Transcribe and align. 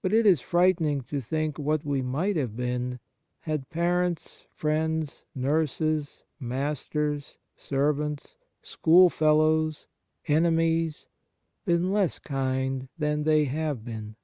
But 0.00 0.12
it 0.12 0.26
is 0.26 0.40
frightening 0.40 1.00
to 1.10 1.20
think 1.20 1.58
what 1.58 1.84
we 1.84 2.00
might 2.00 2.36
have 2.36 2.56
been 2.56 3.00
had 3.40 3.68
parents, 3.68 4.44
friends, 4.52 5.24
nurses, 5.34 6.22
masters, 6.38 7.38
servants, 7.56 8.36
schoolfellows, 8.62 9.88
enemies, 10.28 11.08
been 11.64 11.90
less 11.90 12.20
kind 12.20 12.86
than 12.96 13.24
they 13.24 13.46
have 13.46 13.84
been. 13.84 14.14